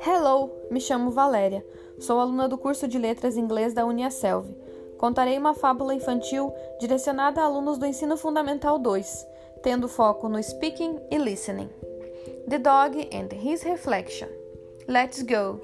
Hello, 0.00 0.50
me 0.70 0.80
chamo 0.80 1.10
Valéria. 1.10 1.64
Sou 2.00 2.18
aluna 2.18 2.48
do 2.48 2.58
curso 2.58 2.88
de 2.88 2.98
Letras 2.98 3.36
Inglês 3.36 3.72
da 3.72 3.86
Uniaselv. 3.86 4.46
Contarei 4.98 5.38
uma 5.38 5.54
fábula 5.54 5.94
infantil 5.94 6.52
direcionada 6.80 7.40
a 7.40 7.44
alunos 7.44 7.78
do 7.78 7.86
Ensino 7.86 8.16
Fundamental 8.16 8.78
2, 8.78 9.26
tendo 9.62 9.86
foco 9.88 10.28
no 10.28 10.42
speaking 10.42 10.98
e 11.10 11.18
listening. 11.18 11.70
The 12.48 12.58
Dog 12.58 13.08
and 13.12 13.28
His 13.32 13.62
Reflection. 13.64 14.28
Let's 14.88 15.22
go! 15.22 15.60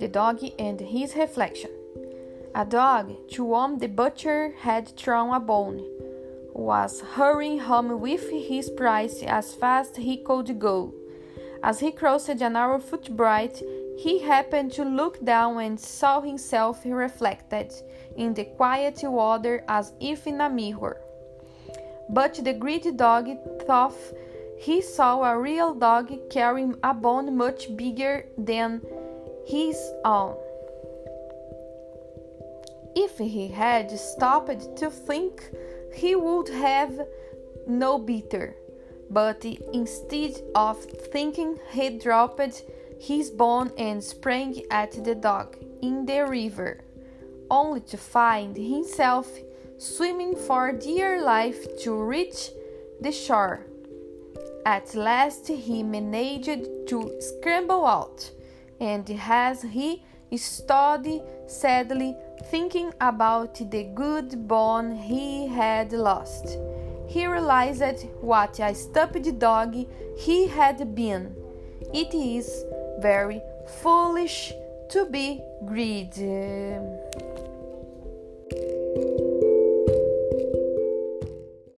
The 0.00 0.08
Dog 0.08 0.52
and 0.58 0.82
His 0.82 1.14
Reflection. 1.14 1.79
A 2.54 2.64
dog, 2.64 3.28
to 3.30 3.46
whom 3.46 3.78
the 3.78 3.86
butcher 3.86 4.54
had 4.58 4.88
thrown 4.96 5.32
a 5.32 5.38
bone, 5.38 5.84
was 6.52 7.00
hurrying 7.00 7.60
home 7.60 8.00
with 8.00 8.28
his 8.28 8.68
prize 8.70 9.22
as 9.22 9.54
fast 9.54 9.96
he 9.96 10.16
could 10.16 10.58
go. 10.58 10.92
As 11.62 11.78
he 11.78 11.92
crossed 11.92 12.28
a 12.28 12.50
narrow 12.50 12.80
footbridge, 12.80 13.62
he 13.96 14.18
happened 14.18 14.72
to 14.72 14.84
look 14.84 15.24
down 15.24 15.58
and 15.58 15.78
saw 15.78 16.20
himself 16.20 16.80
reflected 16.84 17.72
in 18.16 18.34
the 18.34 18.44
quiet 18.44 19.00
water 19.04 19.62
as 19.68 19.92
if 20.00 20.26
in 20.26 20.40
a 20.40 20.50
mirror. 20.50 21.00
But 22.08 22.34
the 22.42 22.54
greedy 22.54 22.90
dog 22.90 23.28
thought 23.66 23.94
he 24.58 24.82
saw 24.82 25.22
a 25.22 25.38
real 25.38 25.72
dog 25.74 26.10
carrying 26.30 26.74
a 26.82 26.94
bone 26.94 27.36
much 27.36 27.76
bigger 27.76 28.26
than 28.36 28.82
his 29.46 29.78
own. 30.04 30.36
If 32.94 33.18
he 33.18 33.48
had 33.48 33.90
stopped 33.90 34.76
to 34.76 34.90
think, 34.90 35.50
he 35.94 36.14
would 36.14 36.48
have 36.48 37.06
no 37.66 37.98
bitter. 37.98 38.56
But 39.10 39.44
instead 39.72 40.40
of 40.54 40.84
thinking, 40.84 41.58
he 41.72 41.98
dropped 41.98 42.62
his 43.00 43.30
bone 43.30 43.72
and 43.76 44.02
sprang 44.02 44.62
at 44.70 44.92
the 45.04 45.14
dog 45.14 45.56
in 45.82 46.06
the 46.06 46.26
river, 46.26 46.80
only 47.50 47.80
to 47.80 47.96
find 47.96 48.56
himself 48.56 49.28
swimming 49.78 50.36
for 50.36 50.72
dear 50.72 51.22
life 51.22 51.66
to 51.82 51.94
reach 51.94 52.50
the 53.00 53.10
shore. 53.10 53.66
At 54.66 54.94
last 54.94 55.48
he 55.48 55.82
managed 55.82 56.86
to 56.88 57.20
scramble 57.20 57.86
out, 57.86 58.30
and 58.78 59.10
as 59.28 59.62
he 59.62 60.04
stood 60.36 61.22
sadly 61.46 62.16
thinking 62.44 62.92
about 63.00 63.54
the 63.70 63.84
good 63.94 64.48
bone 64.48 64.94
he 64.94 65.46
had 65.46 65.92
lost. 65.92 66.58
He 67.08 67.26
realized 67.26 68.06
what 68.20 68.58
a 68.60 68.74
stupid 68.74 69.38
dog 69.38 69.74
he 70.16 70.46
had 70.46 70.94
been. 70.94 71.34
It 71.92 72.14
is 72.14 72.64
very 73.00 73.42
foolish 73.82 74.52
to 74.90 75.06
be 75.06 75.42
greedy. 75.64 76.76